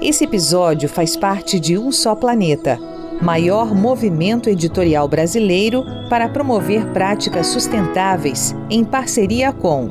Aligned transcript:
Esse 0.00 0.24
episódio 0.24 0.88
faz 0.88 1.16
parte 1.16 1.58
de 1.58 1.78
Um 1.78 1.90
Só 1.90 2.14
Planeta, 2.14 2.78
maior 3.22 3.74
movimento 3.74 4.50
editorial 4.50 5.08
brasileiro 5.08 5.84
para 6.10 6.28
promover 6.28 6.92
práticas 6.92 7.46
sustentáveis 7.46 8.54
em 8.68 8.84
parceria 8.84 9.52
com 9.52 9.90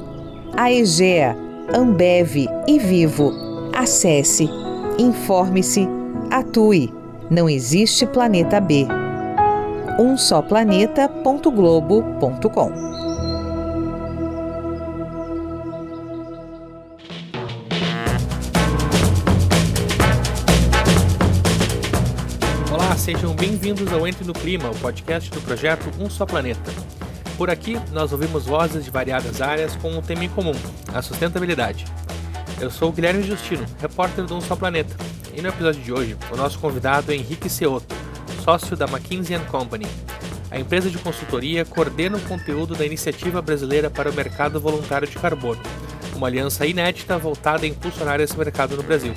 a 0.56 0.72
EGEA, 0.72 1.36
Ambev 1.74 2.48
e 2.68 2.80
Vivo. 2.80 3.34
Acesse, 3.74 4.48
informe-se, 5.00 5.88
atue. 6.30 6.94
Não 7.30 7.50
existe 7.50 8.06
planeta 8.06 8.62
B. 8.62 8.86
sejam 22.98 23.36
bem-vindos 23.36 23.92
ao 23.92 24.08
Entre 24.08 24.24
no 24.24 24.34
Clima, 24.34 24.70
o 24.70 24.76
podcast 24.78 25.30
do 25.30 25.42
projeto 25.42 25.92
Um 26.00 26.10
Só 26.10 26.26
Planeta. 26.26 26.72
Por 27.38 27.50
aqui, 27.50 27.78
nós 27.92 28.12
ouvimos 28.14 28.46
vozes 28.46 28.86
de 28.86 28.90
variadas 28.90 29.42
áreas 29.42 29.76
com 29.76 29.92
um 29.92 30.02
tema 30.02 30.24
em 30.24 30.30
comum, 30.30 30.54
a 30.94 31.02
sustentabilidade. 31.02 31.86
Eu 32.60 32.72
sou 32.72 32.90
o 32.90 32.92
Guilherme 32.94 33.22
Justino, 33.22 33.66
repórter 33.80 34.26
do 34.26 34.36
Um 34.36 34.42
Só 34.42 34.56
Planeta, 34.56 34.96
e 35.34 35.42
no 35.42 35.50
episódio 35.50 35.82
de 35.82 35.92
hoje, 35.92 36.18
o 36.32 36.38
nosso 36.38 36.58
convidado 36.58 37.12
é 37.12 37.16
Henrique 37.16 37.50
Seoto, 37.50 37.94
sócio 38.44 38.78
da 38.78 38.86
McKinsey 38.86 39.38
Company. 39.52 39.86
A 40.50 40.58
empresa 40.58 40.90
de 40.90 40.98
consultoria 40.98 41.66
coordena 41.66 42.18
o 42.18 42.22
conteúdo 42.22 42.76
da 42.76 42.86
Iniciativa 42.86 43.42
Brasileira 43.42 43.90
para 43.90 44.10
o 44.10 44.14
Mercado 44.14 44.60
Voluntário 44.60 45.08
de 45.08 45.18
Carbono, 45.18 45.62
uma 46.16 46.28
aliança 46.28 46.66
inédita 46.66 47.18
voltada 47.18 47.66
a 47.66 47.68
impulsionar 47.68 48.22
esse 48.22 48.38
mercado 48.38 48.78
no 48.78 48.84
Brasil. 48.84 49.14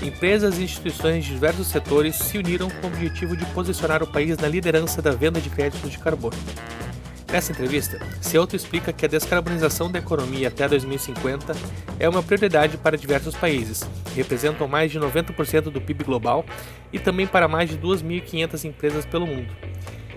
Empresas 0.00 0.58
e 0.58 0.62
instituições 0.62 1.24
de 1.24 1.32
diversos 1.32 1.66
setores 1.66 2.14
se 2.14 2.38
uniram 2.38 2.70
com 2.70 2.86
o 2.86 2.90
objetivo 2.90 3.36
de 3.36 3.44
posicionar 3.46 4.00
o 4.00 4.06
país 4.06 4.38
na 4.38 4.46
liderança 4.46 5.02
da 5.02 5.10
venda 5.10 5.40
de 5.40 5.50
créditos 5.50 5.90
de 5.90 5.98
carbono. 5.98 6.36
Nessa 7.32 7.50
entrevista, 7.50 7.98
Ceuto 8.20 8.54
explica 8.54 8.92
que 8.92 9.04
a 9.04 9.08
descarbonização 9.08 9.90
da 9.90 9.98
economia 9.98 10.48
até 10.48 10.68
2050 10.68 11.52
é 11.98 12.08
uma 12.08 12.22
prioridade 12.22 12.78
para 12.78 12.96
diversos 12.96 13.34
países, 13.34 13.84
representam 14.14 14.68
mais 14.68 14.92
de 14.92 15.00
90% 15.00 15.62
do 15.62 15.80
PIB 15.80 16.04
global 16.04 16.46
e 16.92 16.98
também 16.98 17.26
para 17.26 17.48
mais 17.48 17.68
de 17.68 17.76
2.500 17.76 18.64
empresas 18.64 19.04
pelo 19.04 19.26
mundo. 19.26 19.52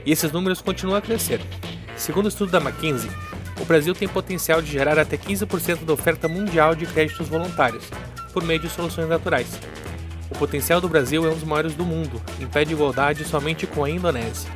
E 0.05 0.11
esses 0.11 0.31
números 0.31 0.61
continuam 0.61 0.97
a 0.97 1.01
crescer. 1.01 1.41
Segundo 1.97 2.25
o 2.25 2.29
estudo 2.29 2.51
da 2.51 2.59
McKinsey, 2.61 3.09
o 3.59 3.65
Brasil 3.65 3.93
tem 3.93 4.07
potencial 4.07 4.61
de 4.61 4.71
gerar 4.71 4.97
até 4.97 5.17
15% 5.17 5.85
da 5.85 5.93
oferta 5.93 6.27
mundial 6.27 6.75
de 6.75 6.85
créditos 6.85 7.27
voluntários, 7.27 7.83
por 8.31 8.43
meio 8.43 8.59
de 8.59 8.69
soluções 8.69 9.07
naturais. 9.07 9.59
O 10.29 10.37
potencial 10.37 10.79
do 10.79 10.87
Brasil 10.87 11.25
é 11.25 11.29
um 11.29 11.35
dos 11.35 11.43
maiores 11.43 11.75
do 11.75 11.85
mundo, 11.85 12.21
em 12.39 12.47
pé 12.47 12.63
de 12.63 12.73
igualdade 12.73 13.25
somente 13.25 13.67
com 13.67 13.83
a 13.83 13.89
Indonésia. 13.89 14.49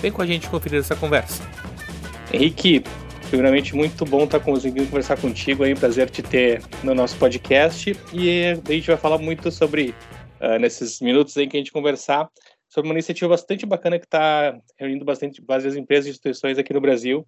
Vem 0.00 0.12
com 0.12 0.22
a 0.22 0.26
gente 0.26 0.48
conferir 0.48 0.78
essa 0.78 0.94
conversa. 0.94 1.42
Henrique, 2.32 2.84
primeiramente 3.28 3.74
muito 3.74 4.04
bom 4.04 4.24
estar 4.24 4.38
conseguindo 4.38 4.86
conversar 4.86 5.18
contigo, 5.18 5.64
é 5.64 5.72
um 5.72 5.76
prazer 5.76 6.10
te 6.10 6.22
ter 6.22 6.62
no 6.84 6.94
nosso 6.94 7.16
podcast 7.16 7.96
e 8.12 8.44
a 8.68 8.72
gente 8.72 8.86
vai 8.86 8.96
falar 8.96 9.18
muito 9.18 9.50
sobre, 9.50 9.94
uh, 10.40 10.58
nesses 10.60 11.00
minutos 11.00 11.36
aí 11.36 11.46
que 11.46 11.56
a 11.56 11.60
gente 11.60 11.72
conversar, 11.72 12.28
sobre 12.68 12.88
uma 12.90 12.94
iniciativa 12.94 13.30
bastante 13.30 13.64
bacana 13.64 13.98
que 13.98 14.04
está 14.04 14.56
reunindo 14.78 15.04
bastante 15.04 15.42
várias 15.44 15.74
empresas 15.74 16.06
e 16.06 16.10
instituições 16.10 16.58
aqui 16.58 16.72
no 16.74 16.80
Brasil, 16.80 17.26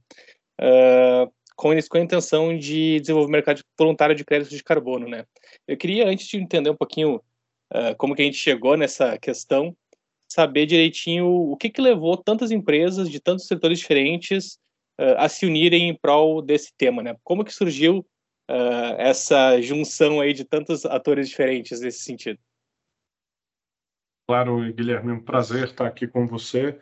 uh, 0.61 1.33
com, 1.61 1.69
com 1.91 1.99
a 1.99 2.01
intenção 2.01 2.57
de 2.57 2.99
desenvolver 3.01 3.29
o 3.29 3.33
mercado 3.33 3.63
voluntário 3.79 4.17
de 4.17 4.25
crédito 4.25 4.57
de 4.57 4.65
carbono, 4.65 5.07
né? 5.07 5.27
Eu 5.69 5.77
queria, 5.77 6.09
antes 6.09 6.27
de 6.27 6.39
entender 6.39 6.71
um 6.71 6.77
pouquinho 6.77 7.17
uh, 7.17 7.95
como 7.99 8.15
que 8.15 8.23
a 8.23 8.25
gente 8.25 8.39
chegou 8.39 8.79
nessa 8.79 9.19
questão, 9.19 9.77
saber 10.27 10.65
direitinho 10.65 11.27
o 11.27 11.55
que, 11.59 11.69
que 11.69 11.83
levou 11.83 12.17
tantas 12.17 12.51
empresas 12.51 13.11
de 13.11 13.21
tantos 13.21 13.47
setores 13.47 13.79
diferentes 13.79 14.59
uh, 14.99 15.19
a 15.19 15.29
se 15.29 15.45
unirem 15.45 15.91
em 15.91 15.95
prol 15.95 16.41
desse 16.41 16.73
tema, 16.79 17.03
né? 17.03 17.15
Como 17.23 17.45
que 17.45 17.53
surgiu 17.53 17.99
uh, 18.51 18.95
essa 18.97 19.61
junção 19.61 20.19
aí 20.19 20.33
de 20.33 20.47
tantos 20.47 20.87
atores 20.87 21.29
diferentes 21.29 21.83
nesse 21.83 22.01
sentido? 22.01 22.39
Claro, 24.27 24.73
Guilherme, 24.73 25.11
é 25.11 25.15
um 25.15 25.23
prazer 25.23 25.65
estar 25.65 25.87
aqui 25.87 26.07
com 26.07 26.27
você. 26.27 26.79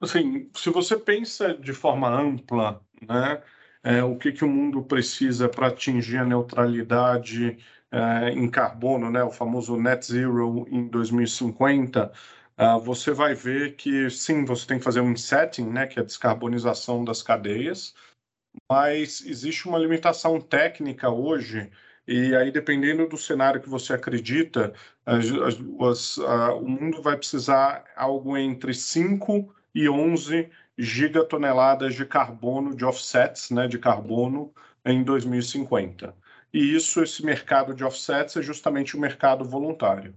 Assim, 0.00 0.48
se 0.54 0.70
você 0.70 0.96
pensa 0.96 1.52
de 1.52 1.74
forma 1.74 2.08
ampla, 2.08 2.80
né, 3.02 3.42
é, 3.84 4.02
o 4.02 4.16
que, 4.16 4.32
que 4.32 4.44
o 4.44 4.48
mundo 4.48 4.82
precisa 4.82 5.48
para 5.48 5.68
atingir 5.68 6.18
a 6.18 6.24
neutralidade 6.24 7.58
é, 7.92 8.30
em 8.30 8.50
carbono, 8.50 9.10
né, 9.10 9.22
o 9.22 9.30
famoso 9.30 9.76
net 9.76 10.06
zero 10.06 10.66
em 10.70 10.88
2050, 10.88 12.06
uh, 12.06 12.10
ah, 12.56 12.78
você 12.78 13.12
vai 13.12 13.34
ver 13.34 13.76
que 13.76 14.10
sim, 14.10 14.44
você 14.44 14.66
tem 14.66 14.78
que 14.78 14.84
fazer 14.84 15.00
um 15.00 15.12
insetting, 15.12 15.66
né, 15.68 15.86
que 15.86 15.98
é 15.98 16.02
a 16.02 16.04
descarbonização 16.04 17.04
das 17.04 17.22
cadeias, 17.22 17.94
mas 18.70 19.24
existe 19.26 19.68
uma 19.68 19.78
limitação 19.78 20.40
técnica 20.40 21.10
hoje 21.10 21.70
e 22.06 22.34
aí, 22.36 22.50
dependendo 22.50 23.08
do 23.08 23.16
cenário 23.16 23.60
que 23.60 23.68
você 23.68 23.94
acredita, 23.94 24.74
as, 25.06 25.24
as, 25.80 26.18
a, 26.18 26.54
o 26.54 26.68
mundo 26.68 27.00
vai 27.00 27.16
precisar 27.16 27.84
algo 27.96 28.36
entre 28.36 28.74
5 28.74 29.54
e 29.74 29.88
11 29.88 30.50
gigatoneladas 30.76 31.94
de 31.94 32.04
carbono, 32.04 32.74
de 32.74 32.84
offsets 32.84 33.50
né, 33.50 33.66
de 33.66 33.78
carbono 33.78 34.52
em 34.84 35.02
2050. 35.02 36.14
E 36.52 36.74
isso, 36.74 37.02
esse 37.02 37.24
mercado 37.24 37.74
de 37.74 37.84
offsets 37.84 38.36
é 38.36 38.42
justamente 38.42 38.96
o 38.96 39.00
mercado 39.00 39.44
voluntário. 39.44 40.14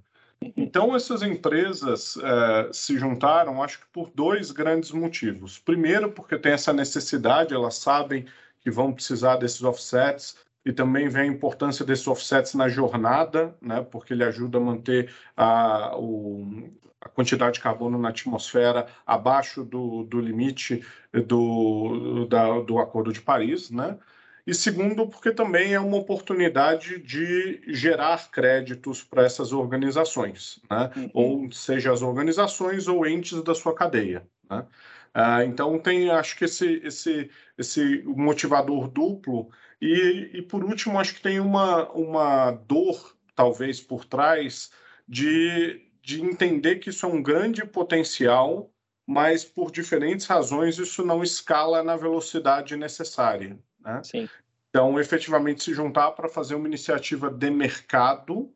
Então, 0.55 0.95
essas 0.95 1.23
empresas 1.23 2.15
eh, 2.17 2.69
se 2.71 2.97
juntaram, 2.97 3.63
acho 3.63 3.79
que 3.79 3.85
por 3.91 4.11
dois 4.13 4.51
grandes 4.51 4.91
motivos. 4.91 5.57
Primeiro, 5.57 6.11
porque 6.11 6.37
tem 6.37 6.51
essa 6.51 6.71
necessidade, 6.71 7.55
elas 7.55 7.75
sabem 7.75 8.25
que 8.61 8.69
vão 8.69 8.93
precisar 8.93 9.37
desses 9.37 9.63
offsets, 9.63 10.37
e 10.63 10.73
também 10.73 11.07
vem 11.07 11.23
a 11.23 11.25
importância 11.25 11.85
desses 11.85 12.05
offsets 12.07 12.53
na 12.53 12.67
jornada, 12.67 13.55
né, 13.61 13.81
porque 13.81 14.13
ele 14.13 14.23
ajuda 14.23 14.57
a 14.57 14.61
manter 14.61 15.13
a, 15.35 15.97
o, 15.97 16.69
a 17.07 17.09
quantidade 17.09 17.55
de 17.55 17.61
carbono 17.61 17.97
na 17.97 18.09
atmosfera 18.09 18.87
abaixo 19.05 19.63
do, 19.63 20.03
do 20.03 20.19
limite 20.19 20.85
do, 21.25 22.25
da, 22.25 22.59
do 22.59 22.77
Acordo 22.77 23.11
de 23.11 23.21
Paris, 23.21 23.71
né? 23.71 23.97
E 24.45 24.53
segundo, 24.53 25.05
porque 25.07 25.31
também 25.31 25.73
é 25.73 25.79
uma 25.79 25.97
oportunidade 25.97 26.99
de 26.99 27.61
gerar 27.67 28.31
créditos 28.31 29.03
para 29.03 29.23
essas 29.23 29.51
organizações, 29.51 30.61
né? 30.69 30.89
Uhum. 30.95 31.09
ou 31.13 31.51
seja, 31.51 31.91
as 31.91 32.01
organizações 32.01 32.87
ou 32.87 33.05
entes 33.05 33.41
da 33.43 33.53
sua 33.53 33.75
cadeia. 33.75 34.25
Né? 34.49 34.65
Ah, 35.13 35.43
então, 35.43 35.77
tem, 35.79 36.09
acho 36.11 36.37
que 36.37 36.45
esse, 36.45 36.79
esse, 36.83 37.29
esse 37.57 38.03
motivador 38.05 38.87
duplo. 38.87 39.49
E, 39.81 40.29
e, 40.33 40.41
por 40.43 40.63
último, 40.63 40.99
acho 40.99 41.15
que 41.15 41.21
tem 41.21 41.39
uma, 41.39 41.89
uma 41.91 42.51
dor, 42.51 43.17
talvez, 43.35 43.81
por 43.81 44.05
trás 44.05 44.71
de 45.07 45.86
de 46.07 46.23
entender 46.23 46.77
que 46.77 46.89
isso 46.89 47.05
é 47.05 47.09
um 47.09 47.21
grande 47.21 47.65
potencial, 47.65 48.71
mas 49.05 49.43
por 49.43 49.69
diferentes 49.69 50.25
razões 50.25 50.79
isso 50.79 51.05
não 51.05 51.21
escala 51.21 51.83
na 51.83 51.97
velocidade 51.97 52.77
necessária. 52.77 53.59
Né? 53.81 54.01
Sim. 54.05 54.29
Então, 54.69 54.97
efetivamente, 54.97 55.65
se 55.65 55.73
juntar 55.73 56.11
para 56.11 56.29
fazer 56.29 56.55
uma 56.55 56.65
iniciativa 56.65 57.29
de 57.29 57.49
mercado, 57.49 58.49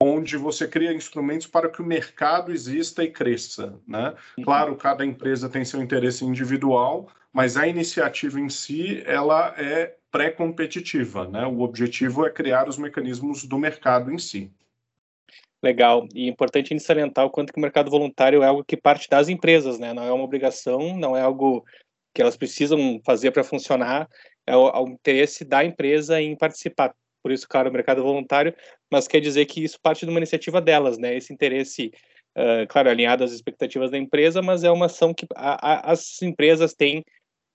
onde 0.00 0.38
você 0.38 0.66
cria 0.66 0.94
instrumentos 0.94 1.46
para 1.46 1.68
que 1.68 1.82
o 1.82 1.86
mercado 1.86 2.50
exista 2.50 3.04
e 3.04 3.10
cresça. 3.10 3.78
Né? 3.86 4.14
Uhum. 4.38 4.44
Claro, 4.44 4.74
cada 4.74 5.04
empresa 5.04 5.50
tem 5.50 5.66
seu 5.66 5.82
interesse 5.82 6.24
individual, 6.24 7.10
mas 7.30 7.58
a 7.58 7.68
iniciativa 7.68 8.40
em 8.40 8.48
si 8.48 9.02
ela 9.04 9.54
é 9.58 9.94
pré-competitiva. 10.10 11.28
Né? 11.28 11.44
O 11.44 11.60
objetivo 11.60 12.24
é 12.24 12.30
criar 12.30 12.70
os 12.70 12.78
mecanismos 12.78 13.44
do 13.44 13.58
mercado 13.58 14.10
em 14.10 14.16
si. 14.16 14.50
Legal. 15.66 16.06
E 16.14 16.26
é 16.26 16.30
importante 16.30 16.66
a 16.66 16.76
gente 16.76 16.84
salientar 16.84 17.26
o 17.26 17.30
quanto 17.30 17.52
que 17.52 17.58
o 17.58 17.62
mercado 17.62 17.90
voluntário 17.90 18.40
é 18.40 18.46
algo 18.46 18.64
que 18.64 18.76
parte 18.76 19.08
das 19.10 19.28
empresas, 19.28 19.80
né? 19.80 19.92
Não 19.92 20.04
é 20.04 20.12
uma 20.12 20.22
obrigação, 20.22 20.96
não 20.96 21.16
é 21.16 21.20
algo 21.20 21.64
que 22.14 22.22
elas 22.22 22.36
precisam 22.36 23.00
fazer 23.04 23.32
para 23.32 23.42
funcionar, 23.42 24.08
é 24.46 24.56
o, 24.56 24.68
é 24.68 24.78
o, 24.78 24.88
interesse 24.88 25.44
da 25.44 25.64
empresa 25.64 26.22
em 26.22 26.36
participar. 26.36 26.94
Por 27.20 27.32
isso, 27.32 27.48
claro, 27.48 27.68
o 27.68 27.72
mercado 27.72 28.00
voluntário, 28.00 28.54
mas 28.88 29.08
quer 29.08 29.20
dizer 29.20 29.44
que 29.46 29.64
isso 29.64 29.76
parte 29.82 30.06
de 30.06 30.10
uma 30.10 30.20
iniciativa 30.20 30.60
delas, 30.60 30.98
né? 30.98 31.16
Esse 31.16 31.32
interesse, 31.32 31.90
uh, 32.38 32.64
claro, 32.68 32.88
alinhado 32.88 33.24
às 33.24 33.32
expectativas 33.32 33.90
da 33.90 33.98
empresa, 33.98 34.40
mas 34.40 34.62
é 34.62 34.70
uma 34.70 34.86
ação 34.86 35.12
que 35.12 35.26
a, 35.34 35.88
a, 35.88 35.92
as 35.92 36.22
empresas 36.22 36.74
têm 36.74 37.04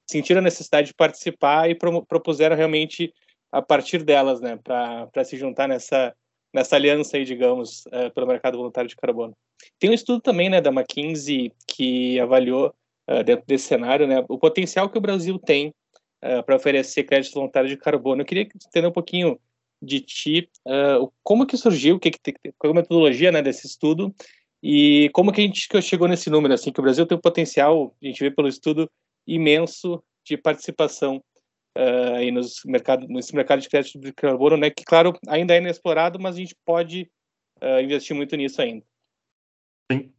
sentido 0.06 0.40
a 0.40 0.42
necessidade 0.42 0.88
de 0.88 0.94
participar 0.94 1.70
e 1.70 1.76
pro, 1.76 2.06
propuseram 2.06 2.58
realmente 2.58 3.14
a 3.54 3.62
partir 3.62 4.04
delas, 4.04 4.42
né, 4.42 4.60
para 4.62 5.24
se 5.24 5.38
juntar 5.38 5.70
nessa 5.70 6.14
nessa 6.54 6.76
aliança 6.76 7.18
aí, 7.18 7.26
digamos, 7.26 7.86
uh, 7.88 8.12
pelo 8.14 8.28
mercado 8.28 8.58
voluntário 8.58 8.90
de 8.90 8.96
carbono. 8.96 9.36
Tem 9.80 9.90
um 9.90 9.94
estudo 9.94 10.22
também, 10.22 10.50
né, 10.50 10.60
da 10.60 10.72
McKinsey 10.72 11.54
que 11.68 12.20
avaliou 12.20 12.74
uh, 13.10 13.24
dentro 13.24 13.46
desse 13.48 13.66
cenário, 13.66 14.08
né, 14.08 14.24
o 14.28 14.38
potencial 14.38 14.90
que 14.90 14.98
o 14.98 15.02
Brasil 15.02 15.40
tem 15.40 15.74
uh, 16.24 16.44
para 16.46 16.56
oferecer 16.56 17.04
créditos 17.04 17.34
voluntários 17.34 17.72
de 17.72 17.78
carbono. 17.78 18.22
Eu 18.22 18.26
queria 18.26 18.44
entender 18.44 18.88
um 18.88 18.92
pouquinho 18.92 19.40
de 19.82 20.00
ti 20.00 20.48
como 21.24 21.48
que 21.48 21.58
surgiu, 21.58 22.00
que, 22.00 22.12
que, 22.12 22.34
qual 22.60 22.70
é 22.70 22.72
a 22.72 22.82
metodologia 22.82 23.32
né, 23.32 23.42
desse 23.42 23.66
estudo 23.66 24.14
e 24.62 25.10
como 25.12 25.32
que 25.32 25.42
a 25.42 25.44
gente 25.44 25.68
chegou 25.82 26.08
nesse 26.08 26.30
número, 26.30 26.54
assim, 26.54 26.72
que 26.72 26.80
o 26.80 26.84
Brasil 26.84 27.04
tem 27.08 27.18
um 27.18 27.22
potencial, 27.22 27.96
a 28.00 28.06
gente 28.06 28.20
vê 28.20 28.30
pelo 28.30 28.48
estudo, 28.48 28.88
imenso 29.26 30.04
de 30.24 30.38
participação 30.38 31.24
uh, 31.78 32.16
aí 32.16 32.32
nos 32.32 32.62
mercado, 32.66 33.08
nesse 33.08 33.36
mercado 33.36 33.62
de 33.62 33.70
crédito 33.70 34.00
de 34.00 34.14
carbono, 34.14 34.58
né, 34.58 34.70
que, 34.70 34.84
claro, 34.84 35.18
ainda 35.28 35.54
é 35.54 35.58
inexplorado, 35.58 36.20
mas 36.20 36.36
a 36.36 36.40
gente 36.40 36.56
pode 36.66 37.10
uh, 37.62 37.82
investir 37.82 38.16
muito 38.16 38.36
nisso 38.36 38.62
ainda. 38.62 38.84
Sim. 39.92 40.12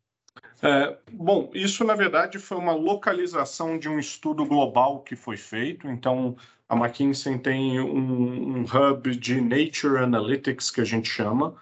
É, 0.63 0.97
bom, 1.11 1.51
isso 1.53 1.85
na 1.85 1.95
verdade 1.95 2.39
foi 2.39 2.57
uma 2.57 2.73
localização 2.73 3.79
de 3.79 3.89
um 3.89 3.99
estudo 3.99 4.47
global 4.47 5.01
que 5.01 5.17
foi 5.17 5.37
feito. 5.37 5.89
Então, 5.89 6.37
a 6.69 6.77
McKinsey 6.77 7.39
tem 7.39 7.81
um, 7.81 8.61
um 8.61 8.65
hub 8.65 9.15
de 9.17 9.41
Nature 9.41 9.99
Analytics 9.99 10.71
que 10.71 10.81
a 10.81 10.85
gente 10.85 11.09
chama, 11.09 11.55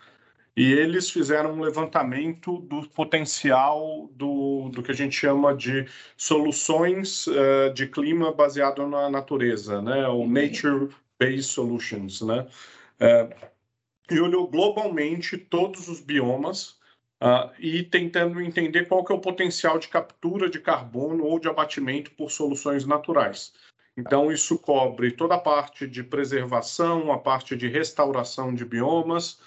e 0.60 0.74
eles 0.74 1.08
fizeram 1.08 1.54
um 1.54 1.62
levantamento 1.62 2.58
do 2.58 2.86
potencial 2.90 4.10
do, 4.12 4.68
do 4.68 4.82
que 4.82 4.90
a 4.90 4.94
gente 4.94 5.16
chama 5.16 5.54
de 5.56 5.86
soluções 6.18 7.26
uh, 7.28 7.72
de 7.72 7.86
clima 7.86 8.30
baseado 8.30 8.86
na 8.86 9.08
natureza, 9.08 9.80
né? 9.80 10.06
O 10.08 10.26
Nature 10.26 10.90
Based 11.18 11.44
Solutions, 11.44 12.20
né? 12.20 12.46
Uh, 13.00 13.50
e 14.10 14.20
olhou 14.20 14.46
globalmente 14.48 15.38
todos 15.38 15.88
os 15.88 15.98
biomas 15.98 16.78
uh, 17.22 17.50
e 17.58 17.82
tentando 17.82 18.38
entender 18.38 18.84
qual 18.84 19.02
que 19.02 19.12
é 19.12 19.16
o 19.16 19.18
potencial 19.18 19.78
de 19.78 19.88
captura 19.88 20.50
de 20.50 20.60
carbono 20.60 21.24
ou 21.24 21.38
de 21.38 21.48
abatimento 21.48 22.10
por 22.10 22.30
soluções 22.30 22.84
naturais. 22.84 23.54
Então, 23.96 24.30
isso 24.30 24.58
cobre 24.58 25.10
toda 25.10 25.36
a 25.36 25.38
parte 25.38 25.86
de 25.86 26.04
preservação, 26.04 27.10
a 27.10 27.18
parte 27.18 27.56
de 27.56 27.66
restauração 27.66 28.54
de 28.54 28.66
biomas, 28.66 29.40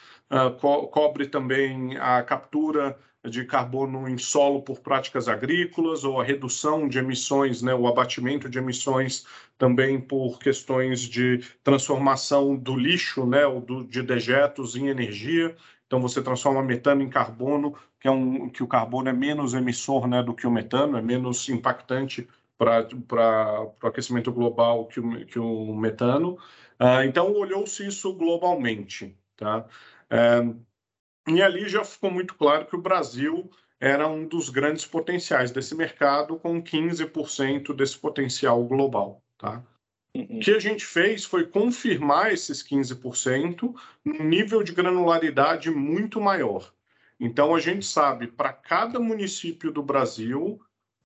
co 0.59 0.87
cobre 0.87 1.27
também 1.27 1.97
a 1.97 2.23
captura 2.23 2.97
de 3.29 3.45
carbono 3.45 4.07
em 4.07 4.17
solo 4.17 4.61
por 4.61 4.79
práticas 4.81 5.27
agrícolas 5.27 6.03
ou 6.03 6.19
a 6.19 6.23
redução 6.23 6.87
de 6.87 6.99
emissões, 6.99 7.61
né, 7.61 7.73
o 7.73 7.87
abatimento 7.87 8.49
de 8.49 8.57
emissões 8.57 9.25
também 9.57 9.99
por 9.99 10.39
questões 10.39 11.01
de 11.01 11.39
transformação 11.63 12.55
do 12.55 12.75
lixo, 12.75 13.25
né, 13.25 13.45
ou 13.45 13.61
do, 13.61 13.83
de 13.85 14.01
dejetos 14.01 14.75
em 14.75 14.87
energia. 14.89 15.55
Então 15.87 16.01
você 16.01 16.21
transforma 16.21 16.61
metano 16.61 17.01
em 17.01 17.09
carbono, 17.09 17.75
que 17.99 18.07
é 18.07 18.11
um 18.11 18.49
que 18.49 18.61
o 18.61 18.67
carbono 18.67 19.07
é 19.09 19.13
menos 19.13 19.53
emissor, 19.53 20.07
né, 20.07 20.21
do 20.21 20.33
que 20.33 20.45
o 20.45 20.51
metano, 20.51 20.97
é 20.97 21.01
menos 21.01 21.47
impactante 21.47 22.27
para 22.57 22.87
o 23.81 23.87
aquecimento 23.87 24.31
global 24.31 24.87
que 24.87 24.99
o, 24.99 25.25
que 25.25 25.39
o 25.39 25.73
metano. 25.75 26.37
Uh, 26.79 27.03
então 27.05 27.31
olhou-se 27.33 27.85
isso 27.87 28.13
globalmente, 28.13 29.17
tá? 29.37 29.65
Uh, 30.13 30.63
e 31.27 31.41
ali 31.41 31.67
já 31.67 31.83
ficou 31.83 32.11
muito 32.11 32.35
claro 32.35 32.67
que 32.67 32.75
o 32.75 32.81
Brasil 32.81 33.49
era 33.79 34.07
um 34.07 34.27
dos 34.27 34.49
grandes 34.49 34.85
potenciais 34.85 35.51
desse 35.51 35.75
mercado, 35.75 36.37
com 36.37 36.61
15% 36.61 37.73
desse 37.73 37.97
potencial 37.97 38.63
global, 38.63 39.23
tá? 39.37 39.63
O 40.15 40.39
que 40.39 40.51
a 40.51 40.59
gente 40.59 40.85
fez 40.85 41.25
foi 41.25 41.47
confirmar 41.47 42.31
esses 42.31 42.61
15% 42.61 43.73
num 44.05 44.23
nível 44.23 44.61
de 44.61 44.71
granularidade 44.71 45.71
muito 45.71 46.21
maior. 46.21 46.71
Então, 47.19 47.55
a 47.55 47.59
gente 47.59 47.85
sabe 47.85 48.27
para 48.27 48.53
cada 48.53 48.99
município 48.99 49.71
do 49.71 49.81
Brasil 49.81 50.61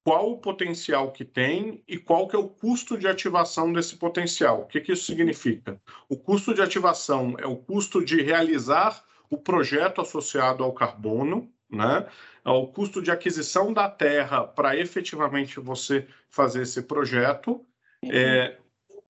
qual 0.08 0.32
o 0.32 0.38
potencial 0.38 1.12
que 1.12 1.26
tem 1.26 1.84
e 1.86 1.98
qual 1.98 2.30
que 2.30 2.36
é 2.38 2.40
o 2.40 2.48
custo 2.48 2.98
de 2.98 3.10
ativação 3.10 3.74
desse 3.74 3.98
potencial. 3.98 4.62
O 4.62 4.66
que, 4.66 4.80
que 4.80 4.94
isso 4.94 5.04
significa? 5.04 5.78
O 6.08 6.16
custo 6.16 6.54
de 6.54 6.62
ativação 6.62 7.36
é 7.38 7.46
o 7.46 7.58
custo 7.58 8.02
de 8.06 8.22
realizar 8.22 9.04
o 9.30 9.38
projeto 9.38 10.00
associado 10.00 10.64
ao 10.64 10.72
carbono, 10.72 11.52
né? 11.70 12.08
É 12.46 12.50
o 12.50 12.68
custo 12.68 13.02
de 13.02 13.12
aquisição 13.12 13.74
da 13.74 13.90
terra 13.90 14.46
para 14.46 14.78
efetivamente 14.78 15.60
você 15.60 16.08
fazer 16.30 16.62
esse 16.62 16.84
projeto. 16.84 17.66
Uhum. 18.02 18.10
É, 18.10 18.58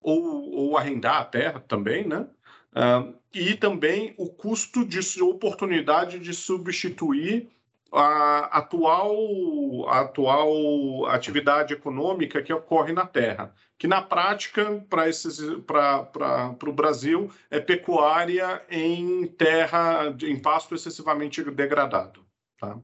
ou, 0.02 0.52
ou 0.52 0.78
arrendar 0.78 1.22
a 1.22 1.26
terra 1.26 1.60
também, 1.60 2.08
né? 2.08 2.26
Uh, 2.74 3.14
e 3.32 3.54
também 3.54 4.16
o 4.18 4.30
custo 4.30 4.84
de 4.84 5.22
oportunidade 5.22 6.18
de 6.18 6.34
substituir 6.34 7.48
a 7.92 8.58
atual, 8.58 9.88
a 9.88 10.02
atual 10.02 11.06
atividade 11.08 11.74
econômica 11.74 12.42
que 12.42 12.54
ocorre 12.54 12.94
na 12.94 13.06
terra, 13.06 13.54
que 13.78 13.88
na 13.88 14.02
prática, 14.02 14.86
para 14.90 16.56
o 16.68 16.74
Brasil, 16.74 17.32
é 17.50 17.60
pecuária 17.60 18.62
em 18.70 19.28
terra, 19.28 20.16
em 20.24 20.40
pasto 20.40 20.76
excessivamente 20.76 21.44
degradado. 21.44 22.26
Tá? 22.60 22.78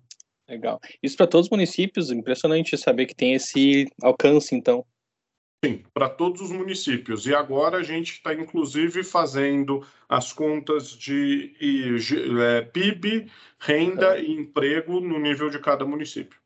Legal. 0.47 0.79
Isso 1.01 1.17
para 1.17 1.27
todos 1.27 1.47
os 1.47 1.51
municípios, 1.51 2.11
impressionante 2.11 2.77
saber 2.77 3.05
que 3.05 3.15
tem 3.15 3.33
esse 3.33 3.87
alcance, 4.01 4.55
então. 4.55 4.85
Sim, 5.63 5.81
para 5.93 6.09
todos 6.09 6.41
os 6.41 6.51
municípios. 6.51 7.25
E 7.25 7.33
agora 7.33 7.77
a 7.77 7.83
gente 7.83 8.11
está, 8.11 8.33
inclusive, 8.33 9.01
fazendo 9.01 9.81
as 10.09 10.33
contas 10.33 10.89
de 10.89 11.53
é, 12.41 12.61
PIB, 12.63 13.31
renda 13.59 14.17
é. 14.17 14.23
e 14.23 14.33
emprego 14.33 14.99
no 14.99 15.17
nível 15.17 15.49
de 15.49 15.59
cada 15.59 15.85
município. 15.85 16.37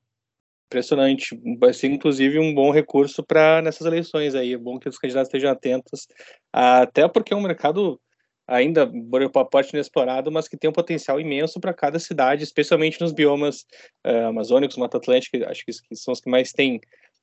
Impressionante. 0.67 1.35
Vai 1.59 1.73
ser, 1.73 1.87
inclusive, 1.87 2.37
um 2.37 2.53
bom 2.53 2.69
recurso 2.69 3.23
para 3.23 3.59
nessas 3.63 3.87
eleições 3.87 4.35
aí. 4.35 4.53
É 4.53 4.57
bom 4.57 4.77
que 4.77 4.87
os 4.87 4.99
candidatos 4.99 5.29
estejam 5.29 5.49
atentos, 5.49 6.07
até 6.53 7.07
porque 7.07 7.33
é 7.33 7.35
um 7.35 7.41
mercado 7.41 7.99
ainda 8.47 8.87
por 9.09 9.31
papote 9.31 9.71
inexplorado, 9.73 10.31
mas 10.31 10.47
que 10.47 10.55
tem 10.55 10.69
um 10.69 10.73
potencial 10.73 11.19
imenso 11.19 11.59
para 11.59 11.73
cada 11.73 11.97
cidade, 11.97 12.43
especialmente 12.43 13.01
nos 13.01 13.11
biomas 13.11 13.65
uh, 14.05 14.27
amazônicos, 14.27 14.77
Mata 14.77 14.97
Atlântica, 14.97 15.49
acho 15.49 15.65
que, 15.65 15.71
que 15.71 15.95
são 15.95 16.13
os 16.13 16.21
que 16.21 16.29
mais 16.29 16.51
têm 16.53 16.79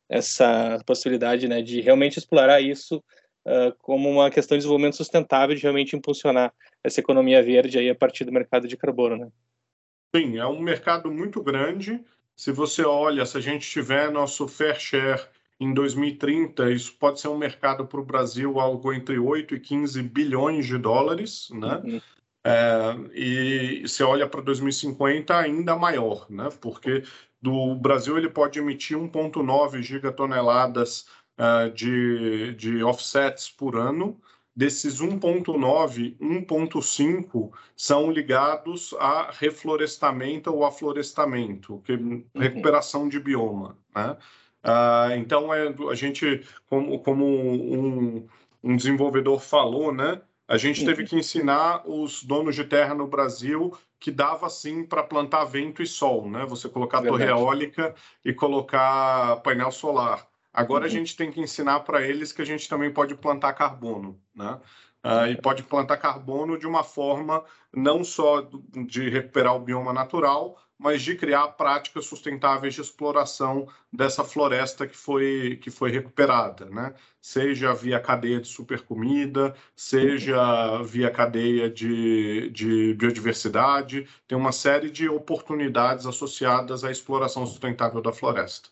essa 0.08 0.78
possibilidade 0.86 1.48
né, 1.48 1.62
de 1.62 1.80
realmente 1.80 2.18
explorar 2.18 2.60
isso 2.60 3.02
uh, 3.46 3.74
como 3.78 4.10
uma 4.10 4.30
questão 4.30 4.56
de 4.56 4.60
desenvolvimento 4.60 4.96
sustentável, 4.96 5.54
de 5.54 5.62
realmente 5.62 5.96
impulsionar 5.96 6.52
essa 6.82 7.00
economia 7.00 7.42
verde 7.42 7.78
aí 7.78 7.88
a 7.88 7.94
partir 7.94 8.24
do 8.24 8.32
mercado 8.32 8.68
de 8.68 8.76
carbono. 8.76 9.16
Né? 9.16 9.28
Sim, 10.14 10.38
é 10.38 10.46
um 10.46 10.60
mercado 10.60 11.10
muito 11.10 11.42
grande. 11.42 12.00
Se 12.36 12.52
você 12.52 12.84
olha, 12.84 13.24
se 13.24 13.36
a 13.38 13.40
gente 13.40 13.68
tiver 13.68 14.10
nosso 14.10 14.46
fair 14.48 14.78
share 14.78 15.22
em 15.58 15.72
2030, 15.72 16.70
isso 16.72 16.94
pode 16.98 17.20
ser 17.20 17.28
um 17.28 17.38
mercado 17.38 17.86
para 17.86 18.00
o 18.00 18.04
Brasil 18.04 18.58
algo 18.58 18.92
entre 18.92 19.18
8 19.18 19.54
e 19.54 19.60
15 19.60 20.02
bilhões 20.02 20.66
de 20.66 20.76
dólares, 20.76 21.48
né? 21.50 21.80
Uhum. 21.84 22.00
É, 22.46 22.96
e 23.14 23.88
se 23.88 24.02
olha 24.02 24.28
para 24.28 24.42
2050 24.42 25.34
ainda 25.34 25.76
maior, 25.76 26.26
né? 26.28 26.50
Porque 26.60 27.02
do 27.44 27.74
Brasil 27.74 28.16
ele 28.16 28.30
pode 28.30 28.58
emitir 28.58 28.96
1,9 28.96 29.82
gigatoneladas 29.82 31.04
uh, 31.38 31.70
de, 31.70 32.54
de 32.54 32.82
offsets 32.82 33.50
por 33.50 33.76
ano. 33.76 34.18
Desses 34.56 34.98
1,9, 34.98 36.16
1,5 36.18 37.52
são 37.76 38.10
ligados 38.10 38.94
a 38.98 39.30
reflorestamento 39.30 40.50
ou 40.54 40.64
aflorestamento, 40.64 41.82
que 41.84 41.92
é 41.92 41.96
uhum. 41.96 42.24
recuperação 42.34 43.10
de 43.10 43.20
bioma. 43.20 43.76
Né? 43.94 44.16
Uh, 44.64 45.18
então, 45.18 45.52
é, 45.52 45.74
a 45.90 45.94
gente, 45.94 46.46
como, 46.66 46.98
como 47.00 47.26
um, 47.26 48.26
um 48.62 48.74
desenvolvedor 48.74 49.38
falou, 49.38 49.92
né? 49.92 50.22
A 50.46 50.56
gente 50.56 50.84
teve 50.84 51.02
uhum. 51.02 51.08
que 51.08 51.16
ensinar 51.16 51.82
os 51.86 52.22
donos 52.22 52.54
de 52.54 52.64
terra 52.64 52.94
no 52.94 53.06
Brasil 53.06 53.76
que 53.98 54.10
dava 54.10 54.50
sim 54.50 54.84
para 54.84 55.02
plantar 55.02 55.44
vento 55.44 55.82
e 55.82 55.86
sol, 55.86 56.28
né? 56.30 56.44
Você 56.46 56.68
colocar 56.68 57.00
Verdade. 57.00 57.24
torre 57.24 57.30
eólica 57.30 57.94
e 58.22 58.34
colocar 58.34 59.36
painel 59.36 59.70
solar. 59.70 60.26
Agora 60.52 60.82
uhum. 60.82 60.86
a 60.86 60.90
gente 60.90 61.16
tem 61.16 61.32
que 61.32 61.40
ensinar 61.40 61.80
para 61.80 62.02
eles 62.02 62.30
que 62.30 62.42
a 62.42 62.44
gente 62.44 62.68
também 62.68 62.92
pode 62.92 63.14
plantar 63.14 63.54
carbono, 63.54 64.20
né? 64.34 64.60
Uh, 65.02 65.26
e 65.28 65.36
pode 65.36 65.62
plantar 65.62 65.98
carbono 65.98 66.58
de 66.58 66.66
uma 66.66 66.82
forma 66.82 67.44
não 67.74 68.02
só 68.02 68.48
de 68.86 69.10
recuperar 69.10 69.54
o 69.54 69.60
bioma 69.60 69.92
natural, 69.92 70.58
mas 70.84 71.00
de 71.00 71.16
criar 71.16 71.48
práticas 71.48 72.04
sustentáveis 72.04 72.74
de 72.74 72.82
exploração 72.82 73.66
dessa 73.90 74.22
floresta 74.22 74.86
que 74.86 74.94
foi, 74.94 75.58
que 75.62 75.70
foi 75.70 75.90
recuperada, 75.90 76.66
né? 76.66 76.92
Seja 77.22 77.72
via 77.72 77.98
cadeia 77.98 78.38
de 78.38 78.48
supercomida, 78.48 79.54
seja 79.74 80.82
via 80.82 81.10
cadeia 81.10 81.70
de, 81.70 82.50
de 82.50 82.92
biodiversidade, 82.98 84.06
tem 84.28 84.36
uma 84.36 84.52
série 84.52 84.90
de 84.90 85.08
oportunidades 85.08 86.04
associadas 86.04 86.84
à 86.84 86.90
exploração 86.90 87.46
sustentável 87.46 88.02
da 88.02 88.12
floresta. 88.12 88.68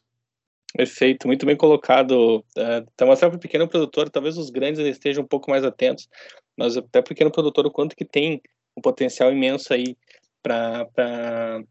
Perfeito, 0.76 1.26
muito 1.26 1.46
bem 1.46 1.56
colocado. 1.56 2.44
Então, 2.92 3.08
mostrar 3.08 3.30
para 3.30 3.38
o 3.38 3.40
pequeno 3.40 3.66
produtor, 3.66 4.10
talvez 4.10 4.36
os 4.36 4.50
grandes 4.50 4.80
estejam 4.80 5.24
um 5.24 5.26
pouco 5.26 5.50
mais 5.50 5.64
atentos, 5.64 6.10
mas 6.58 6.76
até 6.76 6.98
o 6.98 7.04
pequeno 7.04 7.32
produtor, 7.32 7.64
o 7.64 7.70
quanto 7.70 7.96
que 7.96 8.04
tem 8.04 8.42
um 8.76 8.82
potencial 8.82 9.32
imenso 9.32 9.72
aí 9.72 9.96
para 10.42 11.62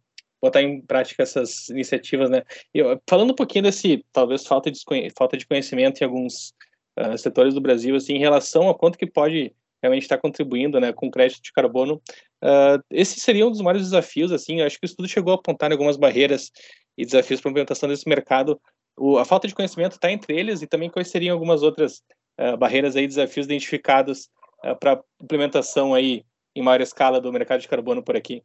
botar 0.41 0.61
em 0.61 0.81
prática 0.81 1.23
essas 1.23 1.69
iniciativas, 1.69 2.29
né? 2.29 2.43
E, 2.73 2.81
falando 3.07 3.31
um 3.31 3.35
pouquinho 3.35 3.63
desse, 3.63 4.03
talvez, 4.11 4.45
falta 4.45 4.71
de, 4.71 4.79
falta 5.15 5.37
de 5.37 5.45
conhecimento 5.45 6.01
em 6.01 6.05
alguns 6.05 6.53
uh, 6.99 7.17
setores 7.17 7.53
do 7.53 7.61
Brasil, 7.61 7.95
assim, 7.95 8.13
em 8.13 8.19
relação 8.19 8.69
a 8.69 8.77
quanto 8.77 8.97
que 8.97 9.05
pode 9.05 9.53
realmente 9.81 10.03
está 10.03 10.17
contribuindo 10.17 10.79
né, 10.79 10.93
com 10.93 11.09
crédito 11.09 11.41
de 11.41 11.51
carbono. 11.51 12.01
Uh, 12.43 12.81
esse 12.91 13.19
seria 13.19 13.47
um 13.47 13.51
dos 13.51 13.61
maiores 13.61 13.83
desafios, 13.83 14.31
assim, 14.31 14.61
acho 14.61 14.79
que 14.79 14.85
o 14.85 14.89
estudo 14.89 15.07
chegou 15.07 15.33
a 15.33 15.35
apontar 15.35 15.71
algumas 15.71 15.97
barreiras 15.97 16.51
e 16.95 17.03
desafios 17.03 17.41
para 17.41 17.49
a 17.49 17.51
implementação 17.51 17.89
desse 17.89 18.07
mercado. 18.07 18.61
O, 18.95 19.17
a 19.17 19.25
falta 19.25 19.47
de 19.47 19.55
conhecimento 19.55 19.93
está 19.93 20.11
entre 20.11 20.37
eles 20.37 20.61
e 20.61 20.67
também 20.67 20.89
quais 20.89 21.07
seriam 21.07 21.33
algumas 21.33 21.63
outras 21.63 22.03
uh, 22.39 22.55
barreiras 22.57 22.95
aí, 22.95 23.07
desafios 23.07 23.45
identificados 23.45 24.29
para 24.79 25.01
implementação 25.19 25.91
aí 25.91 26.23
em 26.55 26.61
maior 26.61 26.81
escala 26.81 27.19
do 27.19 27.33
mercado 27.33 27.61
de 27.61 27.67
carbono 27.67 28.03
por 28.03 28.15
aqui? 28.15 28.43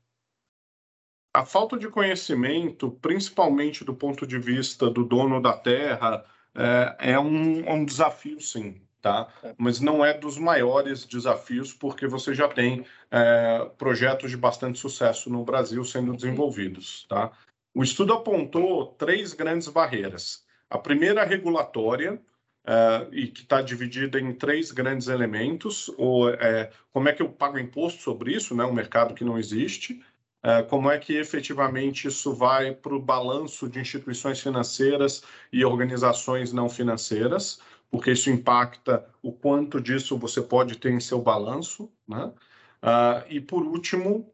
A 1.37 1.45
falta 1.45 1.76
de 1.76 1.87
conhecimento, 1.90 2.90
principalmente 2.90 3.85
do 3.85 3.95
ponto 3.95 4.26
de 4.26 4.38
vista 4.38 4.88
do 4.88 5.05
dono 5.05 5.38
da 5.38 5.52
terra, 5.52 6.25
é, 6.55 7.12
é 7.12 7.21
um, 7.21 7.71
um 7.71 7.85
desafio, 7.85 8.40
sim 8.40 8.81
tá? 9.02 9.28
É. 9.43 9.55
Mas 9.59 9.78
não 9.78 10.02
é 10.02 10.14
dos 10.14 10.38
maiores 10.38 11.05
desafios, 11.05 11.75
porque 11.75 12.09
você 12.09 12.35
já 12.35 12.49
tem 12.49 12.85
é, 13.11 13.71
projetos 13.78 14.31
de 14.31 14.37
bastante 14.37 14.78
sucesso 14.78 15.31
no 15.31 15.45
Brasil 15.45 15.85
sendo 15.85 16.16
desenvolvidos, 16.16 17.07
tá? 17.07 17.31
O 17.75 17.85
estudo 17.85 18.14
apontou 18.14 18.87
três 18.99 19.33
grandes 19.33 19.69
barreiras. 19.69 20.43
A 20.71 20.78
primeira, 20.78 21.23
regulatória, 21.23 22.19
é, 22.66 23.07
e 23.12 23.28
que 23.28 23.43
está 23.43 23.61
dividida 23.61 24.19
em 24.19 24.33
três 24.33 24.73
grandes 24.73 25.07
elementos: 25.07 25.88
ou, 25.99 26.31
é, 26.31 26.71
como 26.93 27.09
é 27.09 27.12
que 27.12 27.23
eu 27.23 27.28
pago 27.28 27.59
imposto 27.59 28.02
sobre 28.02 28.33
isso, 28.33 28.57
né? 28.57 28.64
Um 28.64 28.73
mercado 28.73 29.14
que 29.14 29.23
não 29.23 29.38
existe. 29.38 30.02
É, 30.48 30.62
como 30.62 30.88
é 30.90 30.98
que 30.98 31.16
efetivamente 31.16 32.06
isso 32.06 32.32
vai 32.32 32.72
para 32.72 32.94
o 32.94 33.02
balanço 33.02 33.68
de 33.68 33.80
instituições 33.80 34.40
financeiras 34.40 35.24
e 35.52 35.64
organizações 35.64 36.52
não 36.52 36.68
financeiras 36.68 37.60
porque 37.90 38.12
isso 38.12 38.30
impacta 38.30 39.06
o 39.22 39.32
quanto 39.32 39.80
disso 39.80 40.18
você 40.18 40.42
pode 40.42 40.76
ter 40.78 40.90
em 40.90 41.00
seu 41.00 41.20
balanço. 41.20 41.90
Né? 42.06 42.26
Uh, 42.82 43.24
e, 43.28 43.40
por 43.40 43.62
último, 43.62 44.32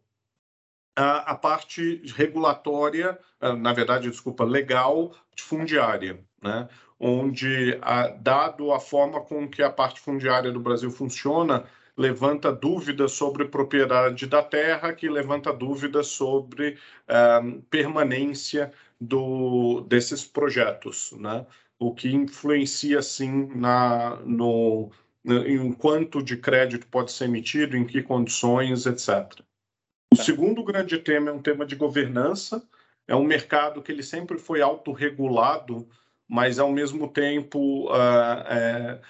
uh, 0.98 1.22
a 1.24 1.34
parte 1.34 2.02
regulatória, 2.16 3.18
uh, 3.40 3.54
na 3.54 3.72
verdade, 3.72 4.10
desculpa, 4.10 4.44
legal 4.44 5.12
fundiária, 5.38 6.24
né? 6.42 6.68
onde, 6.98 7.80
dado 8.20 8.72
a 8.72 8.78
forma 8.78 9.20
com 9.20 9.48
que 9.48 9.60
a 9.60 9.70
parte 9.70 10.00
fundiária 10.00 10.52
do 10.52 10.60
Brasil 10.60 10.88
funciona, 10.88 11.64
levanta 11.96 12.52
dúvidas 12.52 13.12
sobre 13.12 13.46
propriedade 13.46 14.26
da 14.26 14.42
terra, 14.42 14.92
que 14.92 15.08
levanta 15.08 15.52
dúvidas 15.52 16.08
sobre 16.08 16.78
permanência 17.70 18.72
do, 19.00 19.82
desses 19.82 20.24
projetos. 20.24 21.12
Né? 21.12 21.46
o 21.82 21.92
que 21.92 22.08
influencia, 22.14 23.02
sim, 23.02 23.48
na, 23.54 24.16
no, 24.24 24.90
em 25.24 25.72
quanto 25.72 26.22
de 26.22 26.36
crédito 26.36 26.86
pode 26.86 27.10
ser 27.12 27.24
emitido, 27.24 27.76
em 27.76 27.84
que 27.84 28.02
condições, 28.02 28.86
etc. 28.86 29.40
O 30.12 30.16
tá. 30.16 30.22
segundo 30.22 30.62
grande 30.62 30.98
tema 30.98 31.30
é 31.30 31.32
um 31.32 31.42
tema 31.42 31.66
de 31.66 31.74
governança. 31.74 32.62
É 33.08 33.16
um 33.16 33.24
mercado 33.24 33.82
que 33.82 33.90
ele 33.90 34.02
sempre 34.02 34.38
foi 34.38 34.62
autorregulado, 34.62 35.88
mas, 36.28 36.60
ao 36.60 36.70
mesmo 36.70 37.08
tempo, 37.08 37.90
uh, 37.90 39.00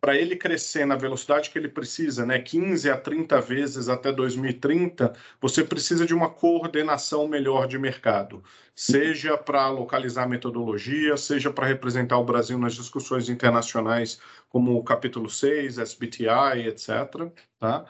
para 0.00 0.16
ele 0.16 0.34
crescer 0.34 0.86
na 0.86 0.96
velocidade 0.96 1.50
que 1.50 1.58
ele 1.58 1.68
precisa, 1.68 2.24
né, 2.24 2.38
15 2.38 2.90
a 2.90 2.96
30 2.96 3.40
vezes 3.40 3.88
até 3.88 4.10
2030, 4.10 5.12
você 5.40 5.62
precisa 5.62 6.06
de 6.06 6.14
uma 6.14 6.30
coordenação 6.30 7.28
melhor 7.28 7.66
de 7.68 7.78
mercado, 7.78 8.42
seja 8.74 9.36
para 9.36 9.68
localizar 9.68 10.26
metodologia, 10.26 11.16
seja 11.18 11.52
para 11.52 11.66
representar 11.66 12.18
o 12.18 12.24
Brasil 12.24 12.58
nas 12.58 12.74
discussões 12.74 13.28
internacionais, 13.28 14.18
como 14.48 14.74
o 14.76 14.82
capítulo 14.82 15.28
6, 15.28 15.78
SBTI, 15.78 16.66
etc. 16.66 17.30
Tá? 17.58 17.84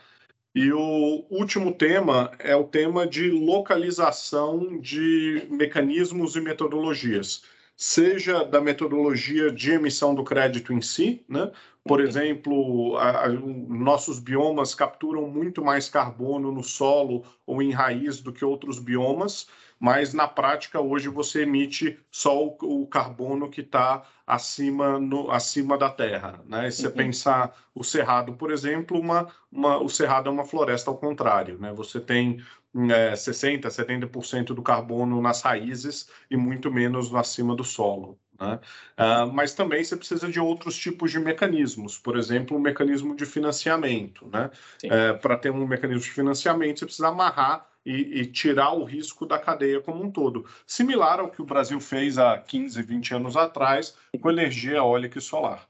E 0.53 0.73
o 0.73 1.25
último 1.31 1.73
tema 1.73 2.33
é 2.41 2.57
o 2.57 2.65
tema 2.65 3.07
de 3.07 3.31
localização 3.31 4.81
de 4.81 5.47
mecanismos 5.49 6.35
e 6.35 6.41
metodologias 6.41 7.45
seja 7.81 8.45
da 8.45 8.61
metodologia 8.61 9.51
de 9.51 9.71
emissão 9.71 10.15
do 10.15 10.23
crédito 10.23 10.71
em 10.71 10.83
si, 10.83 11.25
né? 11.27 11.51
Por 11.83 11.99
exemplo, 11.99 12.95
a, 12.99 13.25
a, 13.25 13.29
nossos 13.31 14.19
biomas 14.19 14.75
capturam 14.75 15.27
muito 15.27 15.65
mais 15.65 15.89
carbono 15.89 16.53
no 16.53 16.63
solo 16.63 17.25
ou 17.47 17.63
em 17.63 17.71
raiz 17.71 18.21
do 18.21 18.35
que 18.35 18.45
outros 18.45 18.79
biomas, 18.79 19.49
mas 19.79 20.13
na 20.13 20.29
prática 20.29 20.79
hoje 20.79 21.09
você 21.09 21.45
emite 21.45 21.99
só 22.11 22.45
o, 22.45 22.83
o 22.83 22.87
carbono 22.87 23.49
que 23.49 23.63
está 23.63 24.03
acima, 24.27 25.01
acima 25.31 25.79
da 25.79 25.89
terra. 25.89 26.39
Né? 26.47 26.71
Se 26.71 26.83
você 26.83 26.89
uhum. 26.89 26.93
pensar 26.93 27.57
o 27.75 27.83
cerrado, 27.83 28.35
por 28.35 28.53
exemplo, 28.53 29.01
uma, 29.01 29.29
uma, 29.51 29.79
o 29.79 29.89
cerrado 29.89 30.29
é 30.29 30.31
uma 30.31 30.45
floresta 30.45 30.91
ao 30.91 30.99
contrário. 30.99 31.59
Né? 31.59 31.73
Você 31.73 31.99
tem 31.99 32.45
é, 32.91 33.13
60%, 33.13 33.63
70% 33.63 34.47
do 34.55 34.63
carbono 34.63 35.21
nas 35.21 35.43
raízes 35.43 36.09
e 36.31 36.37
muito 36.37 36.71
menos 36.71 37.15
acima 37.15 37.55
do 37.55 37.65
solo. 37.65 38.19
Né? 38.41 38.59
Uh, 38.99 39.33
mas 39.33 39.53
também 39.53 39.85
você 39.85 39.97
precisa 39.97 40.27
de 40.29 40.41
outros 40.41 40.77
tipos 40.77 41.11
de 41.11 41.19
mecanismos, 41.19 41.99
por 41.99 42.17
exemplo, 42.17 42.57
um 42.57 42.61
mecanismo 42.61 43.15
de 43.15 43.27
financiamento. 43.27 44.27
Né? 44.29 44.51
É, 44.85 45.13
Para 45.13 45.37
ter 45.37 45.51
um 45.51 45.67
mecanismo 45.67 46.03
de 46.03 46.11
financiamento, 46.11 46.79
você 46.79 46.87
precisa 46.87 47.09
amarrar 47.09 47.67
e, 47.85 48.21
e, 48.21 48.27
tirar 48.27 48.73
o 48.73 48.85
risco 48.85 49.27
da 49.27 49.39
cadeia 49.39 49.81
como 49.81 50.03
um 50.03 50.11
todo. 50.11 50.47
Similar 50.67 51.21
ao 51.21 51.31
que 51.31 51.43
o 51.43 51.47
Brasil 51.47 51.81
fez 51.81 52.19
há 52.19 52.39
15, 52.39 52.83
20 52.83 53.15
anos 53.15 53.37
atrás 53.37 53.97
com 54.21 54.31
energia 54.31 54.77
eólica 54.77 55.19
e 55.19 55.23
solar. 55.23 55.69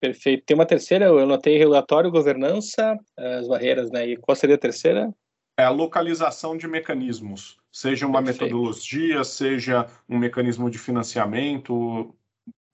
Perfeito. 0.00 0.44
Tem 0.44 0.54
uma 0.54 0.66
terceira, 0.66 1.06
eu 1.06 1.18
anotei 1.18 1.56
relatório, 1.56 2.10
governança, 2.10 2.98
as 3.16 3.48
barreiras, 3.48 3.90
né? 3.90 4.06
E 4.06 4.16
qual 4.16 4.36
seria 4.36 4.56
a 4.56 4.58
terceira? 4.58 5.10
É 5.56 5.64
a 5.64 5.70
localização 5.70 6.56
de 6.56 6.66
mecanismos, 6.66 7.58
seja 7.70 8.06
uma 8.06 8.22
Perfeito. 8.22 8.44
metodologia, 8.44 9.22
seja 9.24 9.86
um 10.08 10.18
mecanismo 10.18 10.68
de 10.70 10.78
financiamento, 10.78 12.14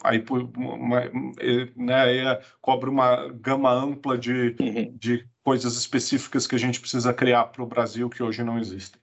aí 0.02 0.24
uma, 0.56 1.02
né, 1.76 2.40
cobre 2.60 2.88
uma 2.88 3.28
gama 3.28 3.70
ampla 3.70 4.16
de, 4.16 4.56
uhum. 4.60 4.96
de 4.96 5.26
coisas 5.42 5.76
específicas 5.76 6.46
que 6.46 6.54
a 6.54 6.58
gente 6.58 6.80
precisa 6.80 7.12
criar 7.12 7.44
para 7.46 7.62
o 7.62 7.66
Brasil 7.66 8.08
que 8.08 8.22
hoje 8.22 8.42
não 8.42 8.58
existem. 8.58 9.00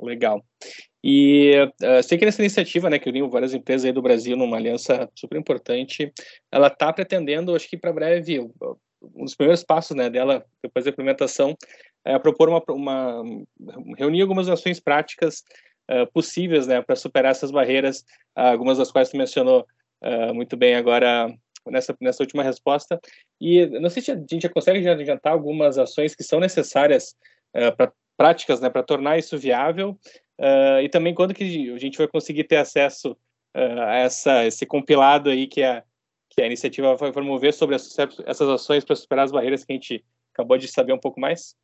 Legal. 0.00 0.42
E 1.04 1.52
uh, 1.82 2.02
sei 2.02 2.16
que 2.16 2.24
nessa 2.24 2.40
iniciativa, 2.40 2.88
né, 2.88 2.98
que 2.98 3.10
uniu 3.10 3.28
várias 3.28 3.52
empresas 3.52 3.84
aí 3.84 3.92
do 3.92 4.00
Brasil 4.00 4.36
numa 4.36 4.56
aliança 4.56 5.10
super 5.14 5.38
importante, 5.38 6.12
ela 6.50 6.68
está 6.68 6.92
pretendendo, 6.92 7.54
acho 7.54 7.68
que 7.68 7.76
para 7.76 7.92
breve, 7.92 8.40
um 9.02 9.24
dos 9.24 9.34
primeiros 9.34 9.64
passos 9.64 9.96
né, 9.96 10.08
dela, 10.08 10.44
depois 10.62 10.84
da 10.84 10.92
implementação, 10.92 11.56
é, 12.04 12.18
propor 12.18 12.48
uma, 12.48 12.62
uma, 12.68 13.22
reunir 13.96 14.22
algumas 14.22 14.48
ações 14.48 14.80
práticas 14.80 15.42
uh, 15.90 16.10
possíveis 16.12 16.66
né, 16.66 16.82
para 16.82 16.96
superar 16.96 17.30
essas 17.30 17.50
barreiras, 17.50 18.00
uh, 18.36 18.52
algumas 18.52 18.78
das 18.78 18.90
quais 18.90 19.10
tu 19.10 19.16
mencionou 19.16 19.66
uh, 20.02 20.34
muito 20.34 20.56
bem 20.56 20.74
agora 20.74 21.32
nessa, 21.66 21.96
nessa 22.00 22.22
última 22.22 22.42
resposta. 22.42 23.00
E 23.40 23.66
não 23.66 23.90
sei 23.90 24.02
se 24.02 24.10
a 24.10 24.16
gente 24.16 24.40
já 24.40 24.48
consegue 24.48 24.86
adiantar 24.88 25.32
algumas 25.32 25.78
ações 25.78 26.14
que 26.14 26.24
são 26.24 26.40
necessárias 26.40 27.16
para 27.76 27.92
práticas 28.16 28.60
né, 28.60 28.70
para 28.70 28.82
tornar 28.82 29.18
isso 29.18 29.36
viável 29.36 29.98
e 30.82 30.88
também 30.88 31.14
quando 31.14 31.34
que 31.34 31.72
a 31.72 31.78
gente 31.78 31.98
vai 31.98 32.08
conseguir 32.08 32.44
ter 32.44 32.56
acesso 32.56 33.16
a 33.54 33.96
essa, 33.96 34.46
esse 34.46 34.64
compilado 34.64 35.28
aí 35.28 35.46
que 35.46 35.62
a, 35.62 35.84
que 36.30 36.40
a 36.40 36.46
iniciativa 36.46 36.96
vai 36.96 37.12
promover 37.12 37.52
sobre 37.52 37.76
essas 37.76 38.48
ações 38.48 38.84
para 38.84 38.96
superar 38.96 39.26
as 39.26 39.32
barreiras 39.32 39.64
que 39.64 39.72
a 39.72 39.74
gente 39.74 40.04
acabou 40.32 40.56
de 40.56 40.66
saber 40.66 40.94
um 40.94 40.98
pouco 40.98 41.20
mais? 41.20 41.54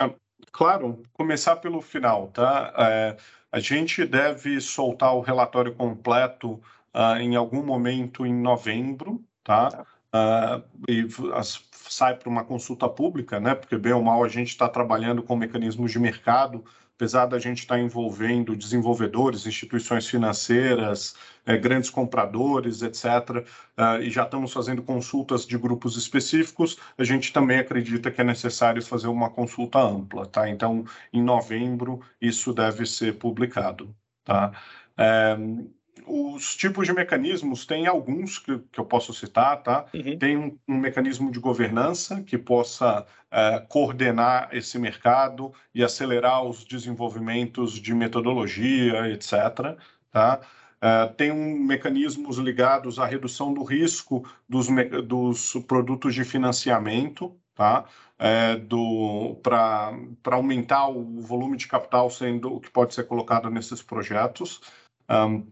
Ah, 0.00 0.14
claro, 0.50 1.02
começar 1.12 1.56
pelo 1.56 1.82
final, 1.82 2.28
tá? 2.28 2.72
É, 2.78 3.16
a 3.52 3.60
gente 3.60 4.06
deve 4.06 4.58
soltar 4.58 5.14
o 5.14 5.20
relatório 5.20 5.74
completo 5.74 6.54
uh, 6.94 7.16
em 7.20 7.36
algum 7.36 7.62
momento 7.62 8.24
em 8.24 8.32
novembro, 8.32 9.22
tá? 9.44 9.84
Uh, 10.14 10.64
e 10.88 11.06
as, 11.34 11.62
sai 11.72 12.16
para 12.16 12.30
uma 12.30 12.44
consulta 12.44 12.88
pública, 12.88 13.38
né? 13.38 13.54
Porque 13.54 13.76
bem 13.76 13.92
ou 13.92 14.02
mal 14.02 14.24
a 14.24 14.28
gente 14.28 14.48
está 14.48 14.68
trabalhando 14.68 15.22
com 15.22 15.36
mecanismos 15.36 15.92
de 15.92 15.98
mercado 15.98 16.64
apesar 17.00 17.24
da 17.24 17.38
gente 17.38 17.60
estar 17.60 17.80
envolvendo 17.80 18.54
desenvolvedores, 18.54 19.46
instituições 19.46 20.06
financeiras, 20.06 21.16
é, 21.46 21.56
grandes 21.56 21.88
compradores, 21.88 22.82
etc., 22.82 23.42
eh, 23.74 24.02
e 24.02 24.10
já 24.10 24.24
estamos 24.24 24.52
fazendo 24.52 24.82
consultas 24.82 25.46
de 25.46 25.56
grupos 25.56 25.96
específicos, 25.96 26.76
a 26.98 27.02
gente 27.02 27.32
também 27.32 27.58
acredita 27.58 28.10
que 28.10 28.20
é 28.20 28.24
necessário 28.24 28.82
fazer 28.82 29.08
uma 29.08 29.30
consulta 29.30 29.78
ampla, 29.78 30.26
tá? 30.26 30.46
Então, 30.50 30.84
em 31.10 31.22
novembro, 31.22 32.00
isso 32.20 32.52
deve 32.52 32.84
ser 32.84 33.18
publicado, 33.18 33.96
tá? 34.22 34.52
É, 34.98 35.38
os 36.06 36.56
tipos 36.56 36.86
de 36.86 36.92
mecanismos, 36.92 37.66
tem 37.66 37.86
alguns 37.86 38.38
que, 38.38 38.58
que 38.72 38.80
eu 38.80 38.84
posso 38.84 39.12
citar, 39.12 39.62
tá? 39.62 39.86
Uhum. 39.94 40.18
Tem 40.18 40.36
um, 40.36 40.58
um, 40.68 40.78
mecanismo 40.78 41.30
de 41.30 41.38
governança 41.38 42.22
que 42.22 42.38
possa 42.38 43.02
uh, 43.02 43.66
coordenar 43.68 44.48
esse 44.52 44.78
mercado 44.78 45.52
e 45.74 45.82
acelerar 45.82 46.44
os 46.44 46.64
desenvolvimentos 46.64 47.74
de 47.74 47.94
metodologia, 47.94 49.08
etc. 49.10 49.76
Tá? 50.10 50.40
Uh, 50.76 51.12
tem 51.14 51.30
um, 51.30 51.58
mecanismos 51.58 52.38
ligados 52.38 52.98
à 52.98 53.06
redução 53.06 53.52
do 53.52 53.62
risco 53.62 54.28
dos, 54.48 54.68
dos 55.06 55.52
produtos 55.66 56.14
de 56.14 56.24
financiamento, 56.24 57.36
tá? 57.54 57.84
É, 58.18 58.60
para 59.42 60.36
aumentar 60.36 60.88
o 60.88 61.22
volume 61.22 61.56
de 61.56 61.66
capital 61.66 62.10
sendo 62.10 62.54
o 62.54 62.60
que 62.60 62.70
pode 62.70 62.94
ser 62.94 63.04
colocado 63.04 63.48
nesses 63.48 63.82
projetos. 63.82 64.60
Um, 65.08 65.46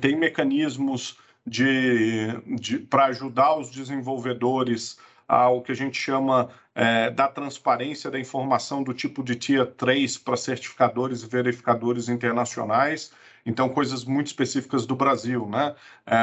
tem 0.00 0.16
mecanismos 0.16 1.18
de, 1.46 2.28
de 2.60 2.78
para 2.78 3.06
ajudar 3.06 3.56
os 3.56 3.70
desenvolvedores 3.70 4.98
ao 5.26 5.62
que 5.62 5.72
a 5.72 5.74
gente 5.74 6.00
chama 6.00 6.48
é, 6.74 7.10
da 7.10 7.28
transparência 7.28 8.10
da 8.10 8.18
informação 8.18 8.82
do 8.82 8.94
tipo 8.94 9.22
de 9.22 9.34
Tier 9.34 9.66
3 9.66 10.18
para 10.18 10.36
certificadores 10.36 11.22
e 11.22 11.28
verificadores 11.28 12.08
internacionais. 12.08 13.12
Então, 13.44 13.68
coisas 13.68 14.04
muito 14.04 14.26
específicas 14.26 14.86
do 14.86 14.94
Brasil, 14.94 15.48
né? 15.48 15.74
É, 16.06 16.16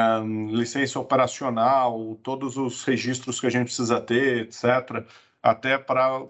licença 0.50 0.98
operacional, 0.98 2.16
todos 2.22 2.56
os 2.56 2.84
registros 2.84 3.40
que 3.40 3.46
a 3.46 3.50
gente 3.50 3.66
precisa 3.66 4.00
ter, 4.00 4.42
etc 4.42 5.06
até 5.46 5.78
para 5.78 6.26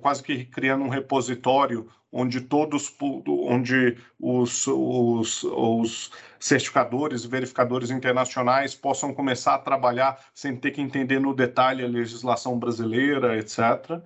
quase 0.00 0.22
que 0.22 0.44
criando 0.44 0.84
um 0.84 0.88
repositório 0.88 1.88
onde 2.10 2.40
todos 2.40 2.92
onde 3.00 3.96
os, 4.18 4.66
os, 4.66 5.44
os 5.44 6.10
certificadores 6.40 7.24
e 7.24 7.28
verificadores 7.28 7.90
internacionais 7.90 8.74
possam 8.74 9.14
começar 9.14 9.54
a 9.54 9.58
trabalhar 9.58 10.18
sem 10.34 10.56
ter 10.56 10.72
que 10.72 10.80
entender 10.80 11.20
no 11.20 11.32
detalhe 11.32 11.84
a 11.84 11.88
legislação 11.88 12.58
brasileira, 12.58 13.38
etc. 13.38 14.02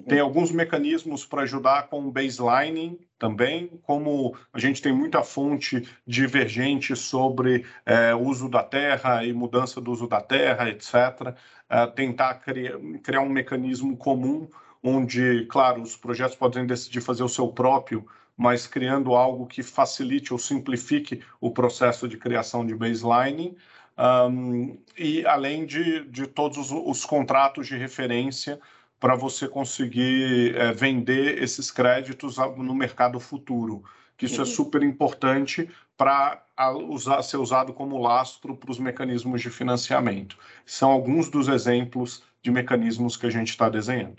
Tem 0.00 0.20
alguns 0.20 0.50
mecanismos 0.50 1.24
para 1.24 1.42
ajudar 1.42 1.88
com 1.88 2.10
baselining 2.10 2.98
também, 3.18 3.68
como 3.82 4.36
a 4.52 4.58
gente 4.58 4.82
tem 4.82 4.92
muita 4.92 5.22
fonte 5.22 5.88
divergente 6.06 6.94
sobre 6.96 7.64
é, 7.86 8.14
uso 8.14 8.48
da 8.48 8.62
terra 8.62 9.24
e 9.24 9.32
mudança 9.32 9.80
do 9.80 9.92
uso 9.92 10.06
da 10.06 10.20
terra, 10.20 10.68
etc. 10.68 11.34
É, 11.68 11.86
tentar 11.86 12.34
criar, 12.34 12.78
criar 13.02 13.20
um 13.20 13.28
mecanismo 13.28 13.96
comum 13.96 14.48
onde, 14.82 15.46
claro, 15.46 15.80
os 15.80 15.96
projetos 15.96 16.36
podem 16.36 16.66
decidir 16.66 17.00
fazer 17.00 17.22
o 17.22 17.28
seu 17.28 17.48
próprio, 17.48 18.06
mas 18.36 18.66
criando 18.66 19.14
algo 19.14 19.46
que 19.46 19.62
facilite 19.62 20.32
ou 20.32 20.38
simplifique 20.38 21.22
o 21.40 21.50
processo 21.50 22.06
de 22.06 22.18
criação 22.18 22.66
de 22.66 22.74
baselining. 22.74 23.56
Um, 23.96 24.76
e 24.98 25.24
além 25.24 25.64
de, 25.64 26.04
de 26.08 26.26
todos 26.26 26.58
os, 26.58 26.70
os 26.70 27.04
contratos 27.04 27.66
de 27.66 27.76
referência 27.76 28.60
para 29.04 29.16
você 29.16 29.46
conseguir 29.46 30.56
é, 30.56 30.72
vender 30.72 31.42
esses 31.42 31.70
créditos 31.70 32.38
no 32.56 32.74
mercado 32.74 33.20
futuro, 33.20 33.84
que 34.16 34.24
isso 34.24 34.36
é 34.36 34.44
uhum. 34.44 34.50
é 34.50 34.54
super 34.54 34.82
importante 34.82 35.68
para 35.94 36.42
usar, 36.88 37.20
ser 37.20 37.36
usado 37.36 37.74
como 37.74 38.00
lastro 38.00 38.56
para 38.56 38.70
os 38.70 38.78
mecanismos 38.78 39.42
de 39.42 39.50
financiamento. 39.50 40.38
São 40.64 40.90
alguns 40.90 41.28
dos 41.28 41.48
exemplos 41.48 42.22
de 42.42 42.50
mecanismos 42.50 43.14
que 43.14 43.26
a 43.26 43.30
gente 43.30 43.50
está 43.50 43.68
desenhando. 43.68 44.16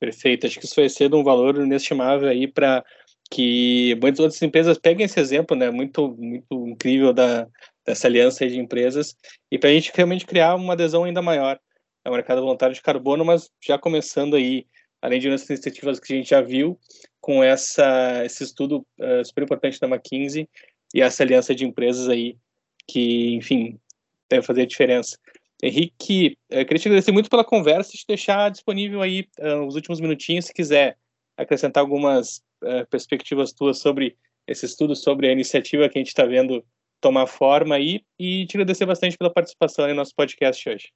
Perfeito, 0.00 0.48
acho 0.48 0.58
que 0.58 0.66
isso 0.66 0.74
vai 0.74 0.88
ser 0.88 1.08
de 1.08 1.14
um 1.14 1.22
valor 1.22 1.56
inestimável 1.56 2.28
aí 2.28 2.48
para 2.48 2.84
que 3.30 3.96
muitas 4.02 4.18
outras 4.18 4.42
empresas 4.42 4.78
peguem 4.78 5.06
esse 5.06 5.20
exemplo, 5.20 5.56
né, 5.56 5.70
muito, 5.70 6.08
muito 6.18 6.66
incrível 6.66 7.12
da, 7.12 7.46
dessa 7.86 8.08
aliança 8.08 8.48
de 8.48 8.58
empresas 8.58 9.14
e 9.48 9.56
para 9.56 9.70
a 9.70 9.72
gente 9.72 9.92
realmente 9.94 10.26
criar 10.26 10.56
uma 10.56 10.72
adesão 10.72 11.04
ainda 11.04 11.22
maior 11.22 11.60
é 12.06 12.08
o 12.08 12.12
mercado 12.12 12.40
voluntário 12.40 12.74
de 12.74 12.80
carbono, 12.80 13.24
mas 13.24 13.50
já 13.60 13.76
começando 13.76 14.36
aí, 14.36 14.64
além 15.02 15.18
de 15.18 15.28
outras 15.28 15.50
iniciativas 15.50 15.98
que 15.98 16.12
a 16.12 16.16
gente 16.16 16.30
já 16.30 16.40
viu, 16.40 16.78
com 17.20 17.42
essa, 17.42 18.24
esse 18.24 18.44
estudo 18.44 18.86
uh, 19.00 19.24
super 19.24 19.42
importante 19.42 19.80
da 19.80 19.88
McKinsey 19.88 20.48
e 20.94 21.02
essa 21.02 21.24
aliança 21.24 21.52
de 21.52 21.64
empresas 21.64 22.08
aí, 22.08 22.36
que, 22.86 23.34
enfim, 23.34 23.76
deve 24.30 24.46
fazer 24.46 24.62
a 24.62 24.66
diferença. 24.66 25.18
Henrique, 25.60 26.38
eu 26.48 26.64
queria 26.64 26.78
te 26.78 26.88
agradecer 26.88 27.10
muito 27.10 27.28
pela 27.28 27.44
conversa 27.44 27.90
e 27.92 27.98
te 27.98 28.04
deixar 28.06 28.52
disponível 28.52 29.02
aí 29.02 29.26
uh, 29.40 29.66
os 29.66 29.74
últimos 29.74 30.00
minutinhos, 30.00 30.44
se 30.44 30.54
quiser 30.54 30.96
acrescentar 31.36 31.80
algumas 31.80 32.38
uh, 32.62 32.86
perspectivas 32.88 33.52
tuas 33.52 33.80
sobre 33.80 34.16
esse 34.46 34.64
estudo, 34.64 34.94
sobre 34.94 35.26
a 35.28 35.32
iniciativa 35.32 35.88
que 35.88 35.98
a 35.98 36.00
gente 36.00 36.08
está 36.08 36.24
vendo 36.24 36.64
tomar 37.00 37.26
forma 37.26 37.74
aí, 37.74 38.02
e 38.16 38.46
te 38.46 38.56
agradecer 38.56 38.86
bastante 38.86 39.18
pela 39.18 39.32
participação 39.32 39.88
no 39.88 39.94
nosso 39.94 40.14
podcast 40.14 40.68
hoje. 40.68 40.92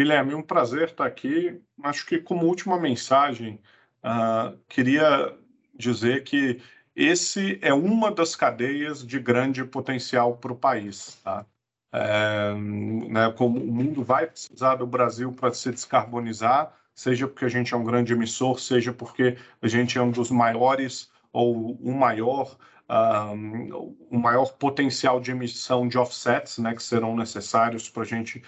Guilherme, 0.00 0.34
um 0.34 0.40
prazer 0.40 0.88
estar 0.88 1.04
aqui. 1.04 1.60
Acho 1.82 2.06
que, 2.06 2.18
como 2.18 2.46
última 2.46 2.80
mensagem, 2.80 3.60
uh, 4.02 4.56
queria 4.66 5.36
dizer 5.74 6.24
que 6.24 6.58
esse 6.96 7.58
é 7.60 7.74
uma 7.74 8.10
das 8.10 8.34
cadeias 8.34 9.06
de 9.06 9.18
grande 9.18 9.62
potencial 9.62 10.38
para 10.38 10.54
o 10.54 10.56
país. 10.56 11.20
Tá? 11.22 11.44
É, 11.92 12.54
né, 12.54 13.30
como 13.36 13.60
o 13.62 13.70
mundo 13.70 14.02
vai 14.02 14.26
precisar 14.26 14.76
do 14.76 14.86
Brasil 14.86 15.32
para 15.32 15.52
se 15.52 15.70
descarbonizar, 15.70 16.74
seja 16.94 17.28
porque 17.28 17.44
a 17.44 17.50
gente 17.50 17.74
é 17.74 17.76
um 17.76 17.84
grande 17.84 18.14
emissor, 18.14 18.58
seja 18.58 18.94
porque 18.94 19.36
a 19.60 19.68
gente 19.68 19.98
é 19.98 20.02
um 20.02 20.10
dos 20.10 20.30
maiores 20.30 21.10
ou 21.30 21.72
o 21.72 21.92
maior 21.92 22.56
um, 22.90 23.94
o 24.10 24.18
maior 24.18 24.52
potencial 24.54 25.20
de 25.20 25.30
emissão 25.30 25.86
de 25.86 25.96
offsets, 25.96 26.58
né, 26.58 26.74
que 26.74 26.82
serão 26.82 27.14
necessários 27.14 27.88
para 27.88 28.02
a 28.02 28.06
gente 28.06 28.42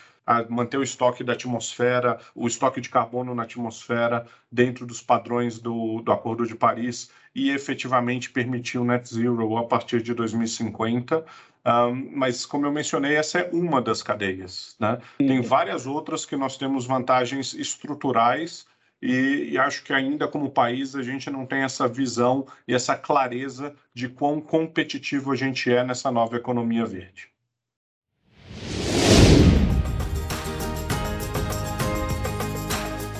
manter 0.49 0.77
o 0.77 0.83
estoque 0.83 1.25
da 1.25 1.33
atmosfera, 1.33 2.19
o 2.35 2.47
estoque 2.47 2.81
de 2.81 2.89
carbono 2.89 3.35
na 3.35 3.43
atmosfera 3.43 4.27
dentro 4.51 4.87
dos 4.87 5.03
padrões 5.03 5.59
do, 5.59 6.01
do 6.01 6.13
Acordo 6.13 6.47
de 6.47 6.55
Paris 6.55 7.11
e 7.35 7.51
efetivamente 7.51 8.31
permitir 8.31 8.79
o 8.79 8.85
net 8.85 9.09
zero 9.09 9.57
a 9.57 9.65
partir 9.65 10.03
de 10.03 10.15
2050. 10.15 11.25
Um, 11.65 12.11
mas, 12.17 12.45
como 12.45 12.67
eu 12.67 12.73
mencionei, 12.73 13.17
essa 13.17 13.39
é 13.41 13.51
uma 13.53 13.81
das 13.81 14.03
cadeias. 14.03 14.77
Né? 14.79 14.99
Tem 15.19 15.41
várias 15.41 15.87
outras 15.87 16.27
que 16.27 16.37
nós 16.37 16.57
temos 16.57 16.87
vantagens 16.87 17.55
estruturais 17.55 18.67
e, 19.03 19.51
e, 19.51 19.59
acho 19.59 19.83
que 19.83 19.93
ainda 19.93 20.29
como 20.29 20.49
país 20.49 20.95
a 20.95 21.03
gente 21.03 21.29
não 21.29 21.45
tem 21.45 21.63
essa 21.63 21.89
visão 21.89 22.47
e 22.69 22.73
essa 22.73 22.95
clareza 22.95 23.75
de 23.93 24.09
quão 24.09 24.41
competitivo 24.41 25.33
a 25.33 25.37
gente 25.37 25.73
é 25.73 25.83
nessa 25.83 26.09
nova 26.09 26.37
economia 26.37 26.87
verde. 26.87 27.29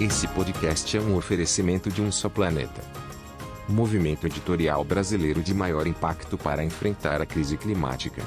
Esse 0.01 0.29
podcast 0.29 0.97
é 0.97 1.01
um 1.01 1.17
oferecimento 1.17 1.91
de 1.91 2.01
um 2.01 2.13
só 2.13 2.29
planeta. 2.29 2.81
Movimento 3.69 4.27
editorial 4.27 4.85
brasileiro 4.85 5.43
de 5.43 5.55
maior 5.55 5.87
impacto 5.87 6.39
para 6.39 6.65
enfrentar 6.65 7.21
a 7.21 7.27
crise 7.27 7.57
climática. 7.57 8.23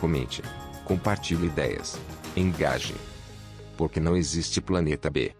Comente, 0.00 0.42
compartilhe 0.84 1.46
ideias, 1.46 1.98
engaje. 2.36 2.94
Porque 3.76 4.00
não 4.00 4.16
existe 4.16 4.60
planeta 4.60 5.10
B. 5.10 5.34